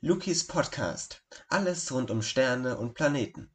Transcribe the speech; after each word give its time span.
Lukis 0.00 0.46
Podcast. 0.46 1.24
Alles 1.48 1.90
rund 1.90 2.12
um 2.12 2.22
Sterne 2.22 2.78
und 2.78 2.94
Planeten. 2.94 3.50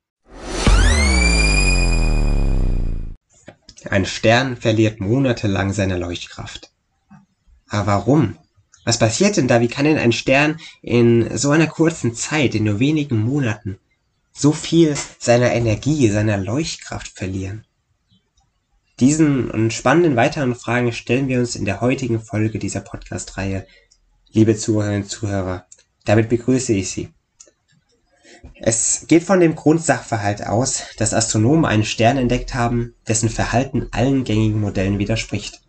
Ein 3.89 4.05
Stern 4.05 4.57
verliert 4.57 4.99
monatelang 4.99 5.71
seine 5.71 5.97
Leuchtkraft. 5.97 6.73
Aber 7.69 7.87
warum? 7.87 8.37
Was 8.83 8.99
passiert 8.99 9.37
denn 9.37 9.47
da? 9.47 9.61
Wie 9.61 9.69
kann 9.69 9.85
denn 9.85 9.97
ein 9.97 10.11
Stern 10.11 10.59
in 10.81 11.37
so 11.37 11.51
einer 11.51 11.67
kurzen 11.67 12.13
Zeit, 12.13 12.55
in 12.55 12.65
nur 12.65 12.79
wenigen 12.79 13.21
Monaten, 13.21 13.79
so 14.33 14.51
viel 14.51 14.97
seiner 15.19 15.53
Energie, 15.53 16.09
seiner 16.09 16.37
Leuchtkraft 16.37 17.07
verlieren? 17.07 17.65
Diesen 18.99 19.49
und 19.49 19.71
spannenden 19.71 20.17
weiteren 20.17 20.55
Fragen 20.55 20.91
stellen 20.91 21.29
wir 21.29 21.39
uns 21.39 21.55
in 21.55 21.63
der 21.63 21.79
heutigen 21.79 22.19
Folge 22.19 22.59
dieser 22.59 22.81
Podcast-Reihe. 22.81 23.65
Liebe 24.33 24.57
Zuhörerinnen 24.57 25.03
und 25.03 25.09
Zuhörer, 25.09 25.67
damit 26.05 26.29
begrüße 26.29 26.73
ich 26.73 26.91
Sie. 26.91 27.09
Es 28.55 29.05
geht 29.07 29.23
von 29.23 29.39
dem 29.39 29.55
Grundsachverhalt 29.55 30.45
aus, 30.45 30.83
dass 30.97 31.13
Astronomen 31.13 31.65
einen 31.65 31.85
Stern 31.85 32.17
entdeckt 32.17 32.53
haben, 32.53 32.93
dessen 33.07 33.29
Verhalten 33.29 33.87
allen 33.91 34.23
gängigen 34.23 34.59
Modellen 34.59 34.99
widerspricht. 34.99 35.61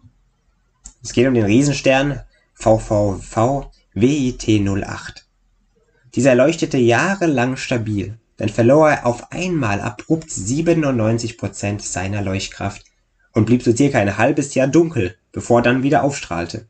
Es 1.02 1.12
geht 1.12 1.26
um 1.26 1.34
den 1.34 1.44
Riesenstern 1.44 2.20
VVV 2.54 3.70
WIT 3.94 4.48
08. 4.48 5.26
Dieser 6.14 6.34
leuchtete 6.34 6.78
jahrelang 6.78 7.56
stabil, 7.56 8.18
dann 8.36 8.48
verlor 8.48 8.90
er 8.90 9.06
auf 9.06 9.32
einmal 9.32 9.80
abrupt 9.80 10.28
97% 10.30 11.80
seiner 11.80 12.22
Leuchtkraft 12.22 12.84
und 13.32 13.46
blieb 13.46 13.62
so 13.62 13.74
circa 13.74 13.98
ein 13.98 14.16
halbes 14.16 14.54
Jahr 14.54 14.66
dunkel, 14.66 15.16
bevor 15.32 15.60
er 15.60 15.62
dann 15.62 15.82
wieder 15.82 16.02
aufstrahlte. 16.02 16.66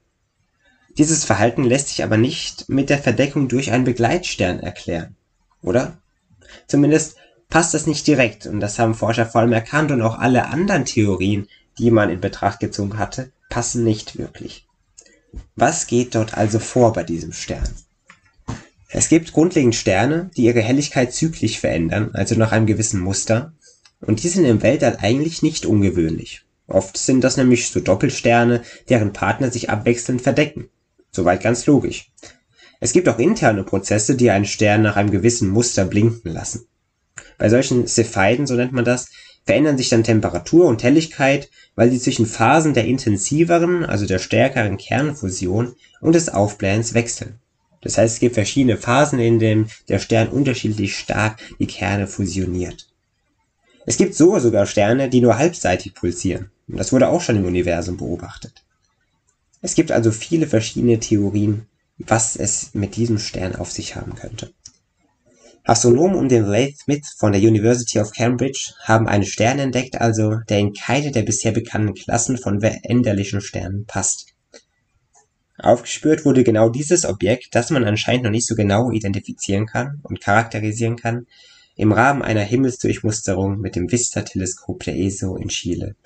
Dieses 0.96 1.24
Verhalten 1.24 1.64
lässt 1.64 1.88
sich 1.88 2.04
aber 2.04 2.16
nicht 2.16 2.68
mit 2.68 2.88
der 2.88 2.98
Verdeckung 2.98 3.48
durch 3.48 3.72
einen 3.72 3.84
Begleitstern 3.84 4.60
erklären, 4.60 5.16
oder? 5.62 5.98
Zumindest 6.68 7.16
passt 7.48 7.74
das 7.74 7.86
nicht 7.86 8.06
direkt 8.06 8.46
und 8.46 8.60
das 8.60 8.78
haben 8.78 8.94
Forscher 8.94 9.26
vor 9.26 9.40
allem 9.40 9.52
erkannt 9.52 9.90
und 9.90 10.02
auch 10.02 10.18
alle 10.18 10.46
anderen 10.46 10.84
Theorien, 10.84 11.48
die 11.78 11.90
man 11.90 12.10
in 12.10 12.20
Betracht 12.20 12.60
gezogen 12.60 12.98
hatte, 12.98 13.32
passen 13.50 13.82
nicht 13.82 14.18
wirklich. 14.18 14.66
Was 15.56 15.86
geht 15.86 16.14
dort 16.14 16.34
also 16.36 16.60
vor 16.60 16.92
bei 16.92 17.02
diesem 17.02 17.32
Stern? 17.32 17.68
Es 18.88 19.08
gibt 19.08 19.32
grundlegend 19.32 19.74
Sterne, 19.74 20.30
die 20.36 20.44
ihre 20.44 20.60
Helligkeit 20.60 21.12
zyklisch 21.12 21.58
verändern, 21.58 22.10
also 22.12 22.36
nach 22.36 22.52
einem 22.52 22.66
gewissen 22.66 23.00
Muster, 23.00 23.52
und 24.00 24.22
die 24.22 24.28
sind 24.28 24.44
im 24.44 24.62
Weltall 24.62 24.98
eigentlich 25.00 25.42
nicht 25.42 25.66
ungewöhnlich. 25.66 26.44
Oft 26.68 26.96
sind 26.96 27.22
das 27.24 27.36
nämlich 27.36 27.68
so 27.68 27.80
Doppelsterne, 27.80 28.62
deren 28.88 29.12
Partner 29.12 29.50
sich 29.50 29.70
abwechselnd 29.70 30.22
verdecken. 30.22 30.68
Soweit 31.14 31.44
ganz 31.44 31.64
logisch. 31.66 32.10
Es 32.80 32.92
gibt 32.92 33.08
auch 33.08 33.20
interne 33.20 33.62
Prozesse, 33.62 34.16
die 34.16 34.30
einen 34.30 34.46
Stern 34.46 34.82
nach 34.82 34.96
einem 34.96 35.12
gewissen 35.12 35.48
Muster 35.48 35.84
blinken 35.84 36.32
lassen. 36.32 36.66
Bei 37.38 37.48
solchen 37.48 37.86
Cepheiden, 37.86 38.48
so 38.48 38.54
nennt 38.54 38.72
man 38.72 38.84
das, 38.84 39.10
verändern 39.44 39.78
sich 39.78 39.88
dann 39.90 40.02
Temperatur 40.02 40.66
und 40.66 40.82
Helligkeit, 40.82 41.50
weil 41.76 41.90
sie 41.90 42.00
zwischen 42.00 42.26
Phasen 42.26 42.74
der 42.74 42.86
intensiveren, 42.86 43.84
also 43.84 44.06
der 44.06 44.18
stärkeren 44.18 44.76
Kernfusion 44.76 45.76
und 46.00 46.16
des 46.16 46.30
Aufblähens 46.30 46.94
wechseln. 46.94 47.38
Das 47.80 47.96
heißt, 47.96 48.14
es 48.14 48.20
gibt 48.20 48.34
verschiedene 48.34 48.76
Phasen, 48.76 49.20
in 49.20 49.38
denen 49.38 49.70
der 49.88 50.00
Stern 50.00 50.28
unterschiedlich 50.28 50.96
stark 50.96 51.38
die 51.60 51.66
Kerne 51.68 52.08
fusioniert. 52.08 52.88
Es 53.86 53.98
gibt 53.98 54.16
so 54.16 54.36
sogar 54.40 54.66
Sterne, 54.66 55.08
die 55.08 55.20
nur 55.20 55.38
halbseitig 55.38 55.94
pulsieren. 55.94 56.50
Und 56.66 56.78
das 56.78 56.92
wurde 56.92 57.08
auch 57.08 57.20
schon 57.20 57.36
im 57.36 57.44
Universum 57.44 57.98
beobachtet. 57.98 58.63
Es 59.64 59.74
gibt 59.74 59.92
also 59.92 60.12
viele 60.12 60.46
verschiedene 60.46 61.00
Theorien, 61.00 61.68
was 61.96 62.36
es 62.36 62.74
mit 62.74 62.96
diesem 62.96 63.18
Stern 63.18 63.56
auf 63.56 63.72
sich 63.72 63.96
haben 63.96 64.14
könnte. 64.14 64.52
Astronomen 65.64 66.16
um 66.16 66.28
den 66.28 66.44
Leigh 66.44 66.76
Smith 66.76 67.14
von 67.16 67.32
der 67.32 67.40
University 67.40 67.98
of 67.98 68.12
Cambridge 68.12 68.74
haben 68.80 69.08
einen 69.08 69.24
Stern 69.24 69.58
entdeckt, 69.58 69.98
also 69.98 70.36
der 70.50 70.58
in 70.58 70.74
keine 70.74 71.12
der 71.12 71.22
bisher 71.22 71.52
bekannten 71.52 71.94
Klassen 71.94 72.36
von 72.36 72.60
veränderlichen 72.60 73.40
Sternen 73.40 73.86
passt. 73.86 74.34
Aufgespürt 75.56 76.26
wurde 76.26 76.44
genau 76.44 76.68
dieses 76.68 77.06
Objekt, 77.06 77.54
das 77.54 77.70
man 77.70 77.84
anscheinend 77.84 78.24
noch 78.24 78.32
nicht 78.32 78.46
so 78.46 78.56
genau 78.56 78.90
identifizieren 78.90 79.64
kann 79.64 80.00
und 80.02 80.20
charakterisieren 80.20 80.96
kann, 80.96 81.26
im 81.74 81.92
Rahmen 81.92 82.20
einer 82.20 82.42
Himmelsdurchmusterung 82.42 83.60
mit 83.60 83.76
dem 83.76 83.90
Vista-Teleskop 83.90 84.84
der 84.84 84.96
ESO 84.98 85.36
in 85.36 85.48
Chile 85.48 85.96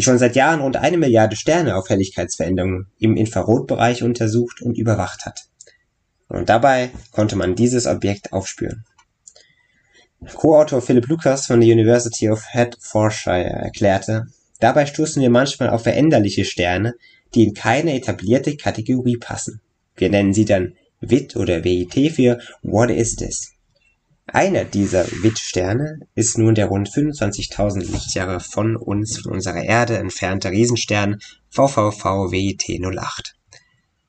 die 0.00 0.04
schon 0.04 0.18
seit 0.18 0.34
Jahren 0.34 0.62
rund 0.62 0.78
eine 0.78 0.96
Milliarde 0.96 1.36
Sterne 1.36 1.76
auf 1.76 1.90
Helligkeitsveränderungen 1.90 2.86
im 3.00 3.18
Infrarotbereich 3.18 4.02
untersucht 4.02 4.62
und 4.62 4.78
überwacht 4.78 5.26
hat. 5.26 5.40
Und 6.26 6.48
dabei 6.48 6.88
konnte 7.12 7.36
man 7.36 7.54
dieses 7.54 7.86
Objekt 7.86 8.32
aufspüren. 8.32 8.86
Co-Autor 10.36 10.80
Philip 10.80 11.06
Lucas 11.06 11.44
von 11.44 11.60
der 11.60 11.70
University 11.70 12.30
of 12.30 12.42
Hertfordshire 12.48 13.44
erklärte, 13.44 14.24
dabei 14.58 14.86
stoßen 14.86 15.20
wir 15.20 15.28
manchmal 15.28 15.68
auf 15.68 15.82
veränderliche 15.82 16.46
Sterne, 16.46 16.94
die 17.34 17.44
in 17.44 17.52
keine 17.52 17.94
etablierte 17.94 18.56
Kategorie 18.56 19.18
passen. 19.18 19.60
Wir 19.96 20.08
nennen 20.08 20.32
sie 20.32 20.46
dann 20.46 20.76
WIT 21.00 21.36
oder 21.36 21.62
WIT 21.62 22.10
für 22.10 22.38
What 22.62 22.88
is 22.88 23.16
this? 23.16 23.52
Einer 24.32 24.64
dieser 24.64 25.10
Witt-Sterne 25.10 26.06
ist 26.14 26.38
nun 26.38 26.54
der 26.54 26.66
rund 26.66 26.88
25.000 26.88 27.80
Lichtjahre 27.80 28.38
von 28.38 28.76
uns, 28.76 29.18
von 29.18 29.32
unserer 29.32 29.64
Erde 29.64 29.98
entfernte 29.98 30.50
Riesenstern 30.50 31.18
VVV 31.48 32.30
WIT 32.30 32.80
08. 32.80 33.34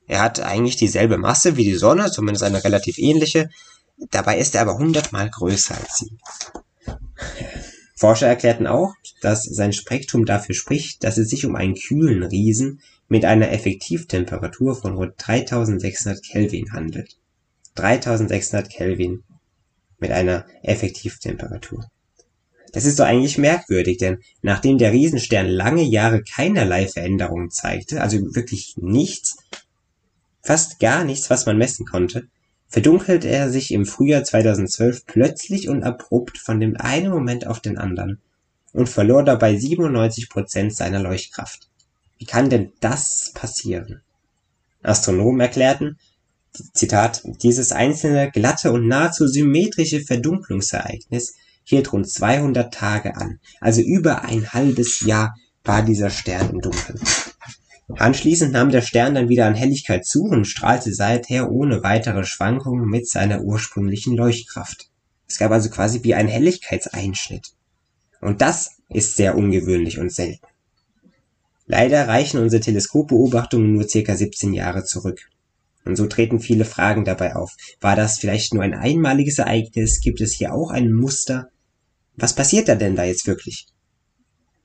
Er 0.06 0.22
hat 0.22 0.40
eigentlich 0.40 0.76
dieselbe 0.76 1.18
Masse 1.18 1.58
wie 1.58 1.64
die 1.64 1.74
Sonne, 1.74 2.12
zumindest 2.12 2.44
eine 2.44 2.64
relativ 2.64 3.00
ähnliche, 3.00 3.50
dabei 4.12 4.38
ist 4.38 4.54
er 4.54 4.62
aber 4.62 4.78
hundertmal 4.78 5.28
größer 5.28 5.76
als 5.76 5.98
sie. 5.98 6.12
Forscher 7.96 8.28
erklärten 8.28 8.68
auch, 8.68 8.94
dass 9.22 9.44
sein 9.44 9.74
Spektrum 9.74 10.26
dafür 10.26 10.54
spricht, 10.54 11.04
dass 11.04 11.18
es 11.18 11.30
sich 11.30 11.48
um 11.48 11.56
einen 11.56 11.74
kühlen 11.74 12.22
Riesen 12.22 12.82
mit 13.08 13.26
einer 13.26 13.52
Effektivtemperatur 13.52 14.76
von 14.76 14.94
rund 14.94 15.14
3600 15.18 16.24
Kelvin 16.24 16.74
handelt. 16.74 17.18
3600 17.74 18.70
Kelvin 18.70 19.24
mit 20.02 20.12
einer 20.12 20.46
Effektivtemperatur. 20.64 21.90
Das 22.74 22.86
ist 22.86 23.00
doch 23.00 23.06
eigentlich 23.06 23.38
merkwürdig, 23.38 23.98
denn 23.98 24.20
nachdem 24.42 24.78
der 24.78 24.92
Riesenstern 24.92 25.48
lange 25.48 25.84
Jahre 25.84 26.24
keinerlei 26.24 26.88
Veränderungen 26.88 27.52
zeigte, 27.52 28.02
also 28.02 28.18
wirklich 28.34 28.76
nichts, 28.78 29.38
fast 30.42 30.80
gar 30.80 31.04
nichts, 31.04 31.30
was 31.30 31.46
man 31.46 31.58
messen 31.58 31.86
konnte, 31.86 32.28
verdunkelte 32.68 33.28
er 33.28 33.50
sich 33.50 33.72
im 33.72 33.86
Frühjahr 33.86 34.24
2012 34.24 35.06
plötzlich 35.06 35.68
und 35.68 35.84
abrupt 35.84 36.38
von 36.38 36.60
dem 36.60 36.78
einen 36.78 37.12
Moment 37.12 37.46
auf 37.46 37.60
den 37.60 37.78
anderen 37.78 38.20
und 38.72 38.88
verlor 38.88 39.24
dabei 39.24 39.58
97 39.58 40.30
Prozent 40.30 40.76
seiner 40.76 41.02
Leuchtkraft. 41.02 41.68
Wie 42.18 42.26
kann 42.26 42.50
denn 42.50 42.72
das 42.80 43.32
passieren? 43.34 44.02
Astronomen 44.82 45.42
erklärten, 45.42 46.00
Zitat: 46.74 47.24
Dieses 47.44 47.72
einzelne, 47.72 48.30
glatte 48.32 48.72
und 48.72 48.88
nahezu 48.88 49.28
symmetrische 49.28 50.02
Verdunklungsereignis 50.02 51.36
hielt 51.64 51.94
rund 51.94 52.10
200 52.10 52.74
Tage 52.74 53.16
an, 53.16 53.40
also 53.60 53.82
über 53.82 54.24
ein 54.24 54.52
halbes 54.52 55.02
Jahr 55.02 55.36
war 55.64 55.84
dieser 55.84 56.10
Stern 56.10 56.50
im 56.50 56.62
Dunkeln. 56.62 57.00
Anschließend 57.98 58.54
nahm 58.54 58.70
der 58.70 58.82
Stern 58.82 59.16
dann 59.16 59.30
wieder 59.30 59.46
an 59.46 59.56
Helligkeit 59.56 60.06
zu 60.06 60.24
und 60.24 60.46
strahlte 60.46 60.94
seither 60.94 61.52
ohne 61.52 61.84
weitere 61.84 62.24
Schwankungen 62.24 62.86
mit 62.86 63.08
seiner 63.08 63.42
ursprünglichen 63.42 64.16
Leuchtkraft. 64.16 64.90
Es 65.28 65.38
gab 65.38 65.52
also 65.52 65.70
quasi 65.70 66.04
wie 66.04 66.14
einen 66.14 66.30
Helligkeitseinschnitt. 66.30 67.54
Und 68.22 68.42
das 68.42 68.78
ist 68.90 69.16
sehr 69.16 69.38
ungewöhnlich 69.38 70.00
und 70.00 70.12
selten. 70.12 70.46
Leider 71.66 72.08
reichen 72.08 72.42
unsere 72.42 72.62
Teleskopbeobachtungen 72.62 73.74
nur 73.74 73.88
circa 73.88 74.16
17 74.16 74.54
Jahre 74.54 74.84
zurück. 74.84 75.30
Und 75.84 75.96
so 75.96 76.06
treten 76.06 76.40
viele 76.40 76.66
Fragen 76.66 77.06
dabei 77.06 77.36
auf. 77.36 77.52
War 77.80 77.96
das 77.96 78.20
vielleicht 78.20 78.54
nur 78.54 78.64
ein 78.64 78.74
einmaliges 78.74 79.40
Ereignis? 79.40 80.00
Gibt 80.02 80.22
es 80.22 80.34
hier 80.34 80.54
auch 80.54 80.70
ein 80.70 80.92
Muster? 80.92 81.50
Was 82.16 82.36
passiert 82.36 82.68
da 82.68 82.76
denn 82.76 82.96
da 82.96 83.04
jetzt 83.04 83.26
wirklich? 83.28 83.66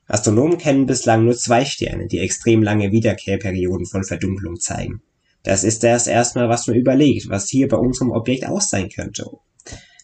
Astronomen 0.08 0.58
kennen 0.58 0.86
bislang 0.86 1.24
nur 1.24 1.36
zwei 1.36 1.64
Sterne, 1.64 2.06
die 2.06 2.20
extrem 2.20 2.62
lange 2.62 2.92
Wiederkehrperioden 2.92 3.86
von 3.86 4.04
Verdunklung 4.04 4.60
zeigen. 4.60 5.02
Das 5.42 5.64
ist 5.64 5.82
das 5.82 6.06
erstmal, 6.06 6.48
was 6.48 6.66
man 6.66 6.76
überlegt, 6.76 7.28
was 7.28 7.48
hier 7.48 7.68
bei 7.68 7.76
unserem 7.76 8.10
Objekt 8.10 8.46
auch 8.46 8.60
sein 8.60 8.88
könnte. 8.88 9.26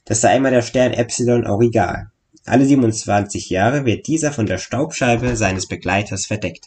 Das 0.05 0.21
sei 0.21 0.31
einmal 0.31 0.53
der 0.53 0.63
Stern 0.63 0.93
Epsilon 0.93 1.47
Aurigal. 1.47 2.11
Alle 2.45 2.65
27 2.65 3.51
Jahre 3.51 3.85
wird 3.85 4.09
dieser 4.09 4.33
von 4.33 4.47
der 4.47 4.59
Staubscheibe 4.59 5.37
seines 5.37 5.69
Begleiters 5.69 6.27
verdeckt. 6.27 6.67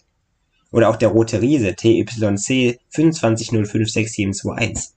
Oder 0.71 0.89
auch 0.89 0.95
der 0.95 1.09
Rote 1.09 1.41
Riese 1.41 1.75
TYC 1.75 2.79
25056721. 2.91 4.89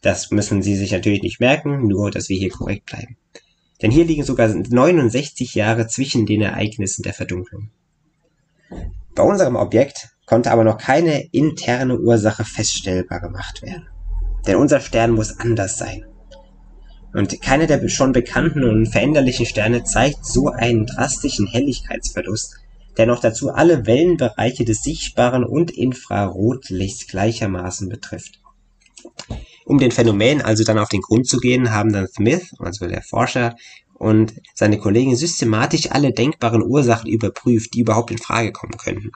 Das 0.00 0.30
müssen 0.30 0.62
Sie 0.62 0.74
sich 0.74 0.92
natürlich 0.92 1.22
nicht 1.22 1.40
merken, 1.40 1.86
nur 1.86 2.10
dass 2.10 2.28
wir 2.28 2.36
hier 2.36 2.50
korrekt 2.50 2.86
bleiben. 2.86 3.16
Denn 3.80 3.90
hier 3.90 4.04
liegen 4.04 4.24
sogar 4.24 4.48
69 4.48 5.54
Jahre 5.54 5.86
zwischen 5.86 6.26
den 6.26 6.42
Ereignissen 6.42 7.02
der 7.02 7.14
Verdunklung. 7.14 7.70
Bei 9.14 9.22
unserem 9.22 9.56
Objekt 9.56 10.08
konnte 10.26 10.50
aber 10.50 10.64
noch 10.64 10.78
keine 10.78 11.22
interne 11.32 11.98
Ursache 11.98 12.44
feststellbar 12.44 13.20
gemacht 13.20 13.62
werden. 13.62 13.88
Denn 14.46 14.56
unser 14.56 14.80
Stern 14.80 15.12
muss 15.12 15.38
anders 15.38 15.76
sein. 15.76 16.04
Und 17.12 17.42
keiner 17.42 17.66
der 17.66 17.86
schon 17.88 18.12
bekannten 18.12 18.64
und 18.64 18.86
veränderlichen 18.86 19.46
Sterne 19.46 19.84
zeigt 19.84 20.24
so 20.24 20.48
einen 20.48 20.86
drastischen 20.86 21.46
Helligkeitsverlust, 21.46 22.56
der 22.96 23.06
noch 23.06 23.20
dazu 23.20 23.50
alle 23.50 23.86
Wellenbereiche 23.86 24.64
des 24.64 24.82
sichtbaren 24.82 25.44
und 25.44 25.70
Infrarotlichts 25.70 27.06
gleichermaßen 27.06 27.88
betrifft. 27.88 28.40
Um 29.64 29.78
den 29.78 29.92
Phänomen 29.92 30.42
also 30.42 30.64
dann 30.64 30.78
auf 30.78 30.88
den 30.88 31.00
Grund 31.00 31.26
zu 31.26 31.38
gehen, 31.38 31.72
haben 31.72 31.92
dann 31.92 32.08
Smith, 32.08 32.50
also 32.58 32.86
der 32.86 33.02
Forscher, 33.02 33.54
und 33.94 34.34
seine 34.54 34.78
Kollegen 34.78 35.14
systematisch 35.14 35.92
alle 35.92 36.12
denkbaren 36.12 36.62
Ursachen 36.62 37.08
überprüft, 37.08 37.74
die 37.74 37.80
überhaupt 37.80 38.10
in 38.10 38.18
Frage 38.18 38.50
kommen 38.52 38.76
könnten. 38.76 39.12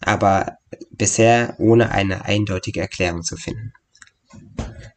Aber 0.00 0.58
bisher 0.90 1.56
ohne 1.58 1.90
eine 1.90 2.24
eindeutige 2.24 2.80
Erklärung 2.80 3.22
zu 3.22 3.36
finden. 3.36 3.72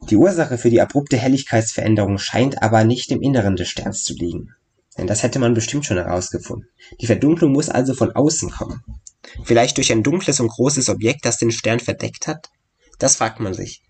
Die 0.09 0.15
Ursache 0.15 0.59
für 0.59 0.69
die 0.69 0.81
abrupte 0.81 1.17
Helligkeitsveränderung 1.17 2.19
scheint 2.19 2.62
aber 2.62 2.83
nicht 2.83 3.12
im 3.12 3.21
Inneren 3.21 3.56
des 3.56 3.69
Sterns 3.69 4.03
zu 4.03 4.13
liegen. 4.13 4.54
Denn 4.97 5.07
das 5.07 5.24
hätte 5.24 5.39
man 5.39 5.53
bestimmt 5.53 5.86
schon 5.86 5.97
herausgefunden. 5.97 6.69
Die 7.01 7.07
Verdunklung 7.07 7.51
muss 7.51 7.69
also 7.69 7.94
von 7.94 8.12
außen 8.12 8.50
kommen. 8.50 8.83
Vielleicht 9.44 9.77
durch 9.77 9.92
ein 9.92 10.03
dunkles 10.03 10.39
und 10.39 10.47
großes 10.47 10.89
Objekt, 10.89 11.25
das 11.25 11.38
den 11.38 11.51
Stern 11.51 11.80
verdeckt 11.80 12.27
hat? 12.27 12.50
Das 13.00 13.15
fragt 13.18 13.39
man 13.39 13.53
sich. 13.53 13.81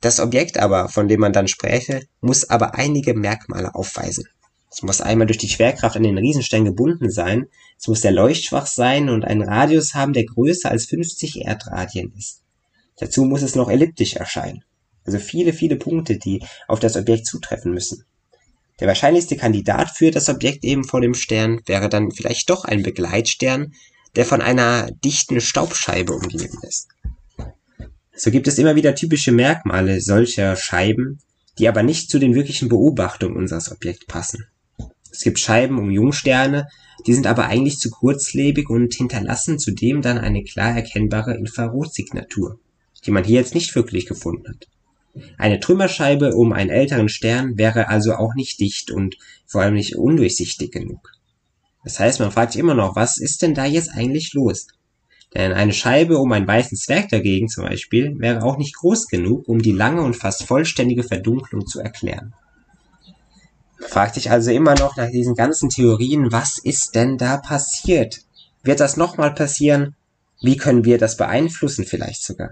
Das 0.00 0.18
Objekt 0.18 0.58
aber, 0.58 0.88
von 0.88 1.08
dem 1.08 1.20
man 1.20 1.32
dann 1.32 1.46
spräche, 1.46 2.02
muss 2.20 2.48
aber 2.48 2.74
einige 2.74 3.14
Merkmale 3.14 3.74
aufweisen. 3.74 4.24
Es 4.72 4.82
muss 4.82 5.00
einmal 5.00 5.26
durch 5.26 5.38
die 5.38 5.48
Schwerkraft 5.48 5.96
an 5.96 6.04
den 6.04 6.16
Riesenstern 6.16 6.64
gebunden 6.64 7.10
sein, 7.10 7.46
es 7.78 7.88
muss 7.88 8.00
sehr 8.00 8.12
leuchtschwach 8.12 8.66
sein 8.66 9.08
und 9.08 9.24
einen 9.24 9.42
Radius 9.42 9.94
haben, 9.94 10.12
der 10.12 10.24
größer 10.24 10.70
als 10.70 10.86
50 10.86 11.42
Erdradien 11.44 12.12
ist. 12.16 12.42
Dazu 12.96 13.24
muss 13.24 13.42
es 13.42 13.56
noch 13.56 13.68
elliptisch 13.68 14.14
erscheinen. 14.14 14.64
Also 15.04 15.18
viele, 15.18 15.52
viele 15.52 15.76
Punkte, 15.76 16.18
die 16.18 16.44
auf 16.68 16.78
das 16.78 16.96
Objekt 16.96 17.26
zutreffen 17.26 17.72
müssen. 17.72 18.04
Der 18.80 18.88
wahrscheinlichste 18.88 19.36
Kandidat 19.36 19.90
für 19.90 20.10
das 20.10 20.28
Objekt 20.28 20.64
eben 20.64 20.84
vor 20.84 21.02
dem 21.02 21.14
Stern 21.14 21.60
wäre 21.66 21.90
dann 21.90 22.10
vielleicht 22.10 22.48
doch 22.48 22.64
ein 22.64 22.82
Begleitstern, 22.82 23.74
der 24.16 24.24
von 24.24 24.40
einer 24.40 24.90
dichten 25.04 25.40
Staubscheibe 25.40 26.14
umgeben 26.14 26.58
ist. 26.62 26.88
So 28.14 28.30
gibt 28.30 28.48
es 28.48 28.58
immer 28.58 28.76
wieder 28.76 28.94
typische 28.94 29.32
Merkmale 29.32 30.00
solcher 30.00 30.56
Scheiben, 30.56 31.20
die 31.58 31.68
aber 31.68 31.82
nicht 31.82 32.10
zu 32.10 32.18
den 32.18 32.34
wirklichen 32.34 32.68
Beobachtungen 32.68 33.36
unseres 33.36 33.70
Objekts 33.70 34.06
passen. 34.06 34.46
Es 35.12 35.20
gibt 35.20 35.38
Scheiben 35.38 35.78
um 35.78 35.90
Jungsterne, 35.90 36.66
die 37.06 37.14
sind 37.14 37.26
aber 37.26 37.46
eigentlich 37.46 37.78
zu 37.78 37.90
kurzlebig 37.90 38.68
und 38.70 38.94
hinterlassen 38.94 39.58
zudem 39.58 40.02
dann 40.02 40.18
eine 40.18 40.42
klar 40.44 40.74
erkennbare 40.74 41.34
Infrarotsignatur, 41.34 42.58
die 43.04 43.10
man 43.10 43.24
hier 43.24 43.40
jetzt 43.40 43.54
nicht 43.54 43.74
wirklich 43.74 44.06
gefunden 44.06 44.48
hat. 44.48 44.66
Eine 45.38 45.60
Trümmerscheibe 45.60 46.34
um 46.34 46.52
einen 46.52 46.70
älteren 46.70 47.08
Stern 47.08 47.58
wäre 47.58 47.88
also 47.88 48.14
auch 48.14 48.34
nicht 48.34 48.60
dicht 48.60 48.90
und 48.90 49.16
vor 49.46 49.62
allem 49.62 49.74
nicht 49.74 49.96
undurchsichtig 49.96 50.70
genug. 50.70 51.12
Das 51.84 51.98
heißt, 51.98 52.20
man 52.20 52.30
fragt 52.30 52.52
sich 52.52 52.60
immer 52.60 52.74
noch, 52.74 52.94
was 52.96 53.16
ist 53.16 53.42
denn 53.42 53.54
da 53.54 53.64
jetzt 53.64 53.90
eigentlich 53.90 54.32
los? 54.34 54.68
Denn 55.34 55.52
eine 55.52 55.72
Scheibe 55.72 56.18
um 56.18 56.32
einen 56.32 56.46
weißen 56.46 56.76
Zwerg 56.76 57.08
dagegen 57.08 57.48
zum 57.48 57.64
Beispiel 57.64 58.18
wäre 58.18 58.42
auch 58.42 58.58
nicht 58.58 58.76
groß 58.76 59.06
genug, 59.06 59.48
um 59.48 59.62
die 59.62 59.72
lange 59.72 60.02
und 60.02 60.16
fast 60.16 60.44
vollständige 60.44 61.04
Verdunklung 61.04 61.66
zu 61.66 61.80
erklären. 61.80 62.34
Man 63.78 63.88
fragt 63.88 64.14
sich 64.14 64.30
also 64.30 64.50
immer 64.50 64.74
noch 64.74 64.96
nach 64.96 65.10
diesen 65.10 65.34
ganzen 65.34 65.70
Theorien, 65.70 66.32
was 66.32 66.58
ist 66.58 66.94
denn 66.94 67.16
da 67.16 67.38
passiert? 67.38 68.20
Wird 68.62 68.80
das 68.80 68.96
nochmal 68.96 69.34
passieren? 69.34 69.94
Wie 70.42 70.56
können 70.56 70.84
wir 70.84 70.98
das 70.98 71.16
beeinflussen 71.16 71.84
vielleicht 71.84 72.22
sogar? 72.24 72.50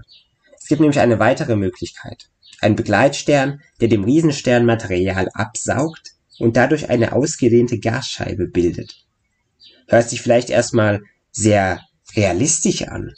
Es 0.59 0.67
gibt 0.67 0.81
nämlich 0.81 1.01
eine 1.01 1.19
weitere 1.19 1.57
Möglichkeit. 1.57 2.31
Ein 2.61 2.77
Begleitstern, 2.77 3.61
der 3.81 3.89
dem 3.89 4.05
Riesenstern 4.05 4.67
Material 4.67 5.29
absaugt 5.35 6.15
und 6.39 6.57
dadurch 6.57 6.91
eine 6.91 7.13
ausgedehnte 7.13 7.79
Gasscheibe 7.79 8.49
bildet. 8.49 9.07
Hört 9.87 10.09
sich 10.09 10.21
vielleicht 10.21 10.51
erstmal 10.51 11.03
sehr 11.31 11.81
realistisch 12.17 12.83
an, 12.83 13.13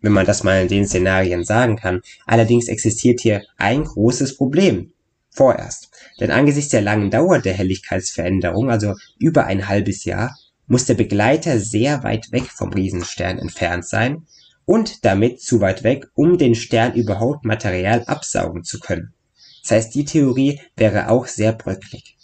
wenn 0.00 0.12
man 0.12 0.26
das 0.26 0.42
mal 0.42 0.62
in 0.62 0.68
den 0.68 0.86
Szenarien 0.86 1.44
sagen 1.44 1.76
kann. 1.76 2.00
Allerdings 2.26 2.68
existiert 2.68 3.20
hier 3.20 3.42
ein 3.56 3.84
großes 3.84 4.36
Problem. 4.36 4.92
Vorerst. 5.30 5.90
Denn 6.18 6.30
angesichts 6.30 6.70
der 6.70 6.80
langen 6.80 7.10
Dauer 7.10 7.40
der 7.40 7.52
Helligkeitsveränderung, 7.52 8.70
also 8.70 8.94
über 9.18 9.44
ein 9.44 9.68
halbes 9.68 10.04
Jahr, 10.04 10.34
muss 10.66 10.86
der 10.86 10.94
Begleiter 10.94 11.60
sehr 11.60 12.02
weit 12.02 12.32
weg 12.32 12.44
vom 12.44 12.72
Riesenstern 12.72 13.38
entfernt 13.38 13.86
sein 13.86 14.26
und 14.66 15.04
damit 15.04 15.40
zu 15.40 15.60
weit 15.60 15.82
weg, 15.84 16.08
um 16.14 16.36
den 16.36 16.54
Stern 16.54 16.94
überhaupt 16.94 17.44
Material 17.44 18.04
absaugen 18.04 18.64
zu 18.64 18.78
können. 18.78 19.14
Das 19.62 19.70
heißt, 19.70 19.94
die 19.94 20.04
Theorie 20.04 20.60
wäre 20.76 21.08
auch 21.08 21.26
sehr 21.26 21.52
bröcklig. 21.52 22.16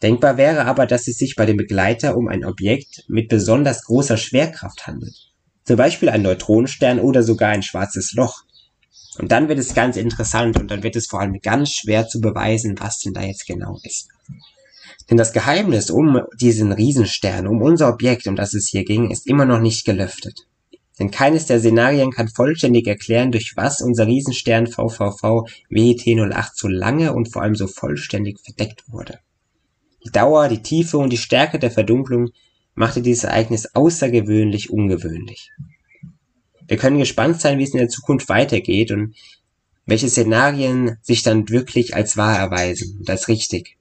Denkbar 0.00 0.36
wäre 0.36 0.64
aber, 0.64 0.86
dass 0.86 1.06
es 1.06 1.18
sich 1.18 1.36
bei 1.36 1.46
dem 1.46 1.56
Begleiter 1.56 2.16
um 2.16 2.28
ein 2.28 2.44
Objekt 2.44 3.04
mit 3.08 3.28
besonders 3.28 3.84
großer 3.84 4.16
Schwerkraft 4.16 4.86
handelt. 4.86 5.14
Zum 5.64 5.76
Beispiel 5.76 6.08
ein 6.08 6.22
Neutronenstern 6.22 6.98
oder 6.98 7.22
sogar 7.22 7.50
ein 7.50 7.62
schwarzes 7.62 8.12
Loch. 8.14 8.42
Und 9.18 9.30
dann 9.30 9.48
wird 9.48 9.58
es 9.58 9.74
ganz 9.74 9.96
interessant 9.96 10.58
und 10.58 10.70
dann 10.70 10.82
wird 10.82 10.96
es 10.96 11.06
vor 11.06 11.20
allem 11.20 11.38
ganz 11.40 11.70
schwer 11.70 12.08
zu 12.08 12.20
beweisen, 12.20 12.76
was 12.80 12.98
denn 12.98 13.12
da 13.12 13.22
jetzt 13.22 13.46
genau 13.46 13.78
ist. 13.84 14.08
Denn 15.08 15.18
das 15.18 15.32
Geheimnis 15.32 15.90
um 15.90 16.22
diesen 16.40 16.72
Riesenstern, 16.72 17.46
um 17.46 17.62
unser 17.62 17.88
Objekt, 17.88 18.26
um 18.26 18.34
das 18.34 18.54
es 18.54 18.68
hier 18.68 18.84
ging, 18.84 19.10
ist 19.10 19.26
immer 19.26 19.44
noch 19.44 19.60
nicht 19.60 19.84
gelüftet. 19.84 20.46
Denn 21.02 21.10
keines 21.10 21.46
der 21.46 21.58
Szenarien 21.58 22.12
kann 22.12 22.28
vollständig 22.28 22.86
erklären, 22.86 23.32
durch 23.32 23.56
was 23.56 23.80
unser 23.80 24.06
Riesenstern 24.06 24.68
VVV 24.68 25.48
WET 25.68 26.06
08 26.06 26.56
so 26.56 26.68
lange 26.68 27.12
und 27.12 27.32
vor 27.32 27.42
allem 27.42 27.56
so 27.56 27.66
vollständig 27.66 28.38
verdeckt 28.38 28.84
wurde. 28.86 29.18
Die 30.06 30.12
Dauer, 30.12 30.46
die 30.46 30.62
Tiefe 30.62 30.98
und 30.98 31.10
die 31.10 31.18
Stärke 31.18 31.58
der 31.58 31.72
Verdunklung 31.72 32.30
machte 32.76 33.02
dieses 33.02 33.24
Ereignis 33.24 33.66
außergewöhnlich 33.74 34.70
ungewöhnlich. 34.70 35.50
Wir 36.68 36.76
können 36.76 37.00
gespannt 37.00 37.40
sein, 37.40 37.58
wie 37.58 37.64
es 37.64 37.72
in 37.72 37.80
der 37.80 37.88
Zukunft 37.88 38.28
weitergeht 38.28 38.92
und 38.92 39.16
welche 39.84 40.08
Szenarien 40.08 40.98
sich 41.02 41.24
dann 41.24 41.48
wirklich 41.48 41.96
als 41.96 42.16
wahr 42.16 42.38
erweisen 42.38 42.98
und 43.00 43.10
als 43.10 43.26
richtig. 43.26 43.76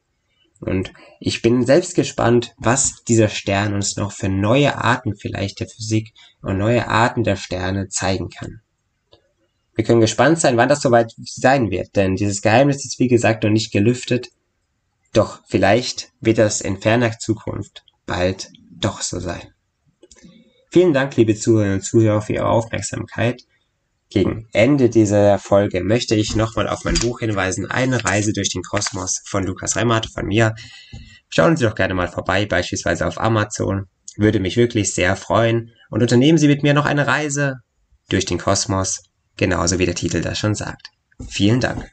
Und 0.62 0.94
ich 1.20 1.42
bin 1.42 1.66
selbst 1.66 1.96
gespannt, 1.96 2.54
was 2.58 3.04
dieser 3.04 3.30
Stern 3.30 3.74
uns 3.74 3.98
noch 3.98 4.12
für 4.12 4.30
neue 4.30 4.78
Arten 4.78 5.16
vielleicht 5.16 5.60
der 5.60 5.68
Physik 5.68 6.14
und 6.42 6.58
neue 6.58 6.88
Arten 6.88 7.24
der 7.24 7.36
Sterne 7.36 7.90
zeigen 7.90 8.30
kann. 8.30 8.62
Wir 9.74 9.84
können 9.84 10.02
gespannt 10.02 10.40
sein, 10.40 10.58
wann 10.58 10.70
das 10.70 10.82
soweit 10.82 11.14
sein 11.18 11.72
wird, 11.72 11.96
denn 11.96 12.16
dieses 12.16 12.42
Geheimnis 12.42 12.86
ist 12.86 13.00
wie 13.00 13.08
gesagt 13.08 13.44
noch 13.44 13.50
nicht 13.50 13.72
gelüftet. 13.72 14.30
Doch 15.14 15.42
vielleicht 15.48 16.12
wird 16.20 16.38
das 16.38 16.62
in 16.62 16.80
ferner 16.80 17.18
Zukunft 17.18 17.84
bald 18.06 18.52
doch 18.70 19.02
so 19.02 19.20
sein. 19.20 19.54
Vielen 20.70 20.94
Dank, 20.94 21.18
liebe 21.18 21.36
Zuhörerinnen 21.36 21.80
und 21.80 21.84
Zuhörer, 21.84 22.22
für 22.22 22.34
Ihre 22.34 22.48
Aufmerksamkeit. 22.48 23.44
Gegen 24.12 24.50
Ende 24.52 24.90
dieser 24.90 25.40
Folge 25.40 25.82
möchte 25.82 26.16
ich 26.16 26.36
nochmal 26.36 26.68
auf 26.68 26.84
mein 26.84 26.96
Buch 26.96 27.22
hinweisen, 27.22 27.72
Eine 27.72 28.04
Reise 28.04 28.34
durch 28.34 28.50
den 28.50 28.62
Kosmos 28.62 29.22
von 29.26 29.46
Lukas 29.46 29.78
Remmert 29.78 30.08
von 30.14 30.26
mir. 30.26 30.54
Schauen 31.30 31.56
Sie 31.56 31.64
doch 31.64 31.76
gerne 31.76 31.94
mal 31.94 32.10
vorbei, 32.10 32.46
beispielsweise 32.46 33.08
auf 33.08 33.22
Amazon. 33.22 33.86
Würde 34.18 34.42
mich 34.42 34.58
wirklich 34.58 34.94
sehr 34.94 35.16
freuen. 35.16 35.72
Und 35.90 36.02
unternehmen 36.02 36.38
Sie 36.38 36.50
mit 36.50 36.62
mir 36.62 36.74
noch 36.74 36.86
eine 36.86 37.08
Reise 37.08 37.62
durch 38.10 38.26
den 38.26 38.38
Kosmos, 38.38 39.02
genauso 39.38 39.80
wie 39.80 39.86
der 39.86 39.96
Titel 39.96 40.20
das 40.20 40.38
schon 40.38 40.56
sagt. 40.56 40.90
Vielen 41.30 41.62
Dank. 41.62 41.90